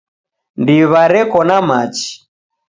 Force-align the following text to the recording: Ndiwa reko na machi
Ndiwa 0.61 1.01
reko 1.13 1.39
na 1.47 1.57
machi 1.67 2.09